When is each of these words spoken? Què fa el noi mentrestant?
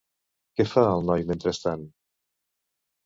Què 0.61 0.65
fa 0.71 0.85
el 0.95 1.05
noi 1.11 1.25
mentrestant? 1.33 1.85